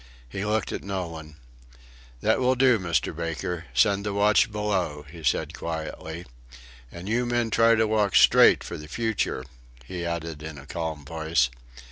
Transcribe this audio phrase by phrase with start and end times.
[0.27, 1.35] He looked at no one.
[2.21, 3.15] "That will do, Mr.
[3.15, 3.65] Baker.
[3.75, 6.25] Send the watch below," he said, quietly.
[6.91, 9.43] "And you men try to walk straight for the future,"
[9.85, 11.51] he added in a calm voice.